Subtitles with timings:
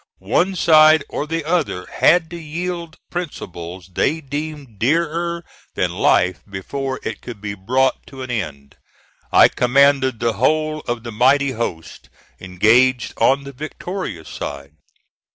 [0.17, 6.99] One side or the other had to yield principles they deemed dearer than life before
[7.03, 8.77] it could be brought to an end.
[9.31, 12.09] I commanded the whole of the mighty host
[12.39, 14.73] engaged on the victorious side.